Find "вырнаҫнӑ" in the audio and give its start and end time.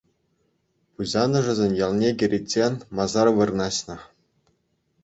3.39-3.97